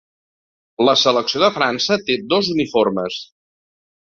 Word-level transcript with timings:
La 0.87 0.95
selecció 1.01 1.43
de 1.45 1.49
França 1.57 1.99
té 2.09 2.17
dos 2.33 2.51
uniformes. 2.55 3.21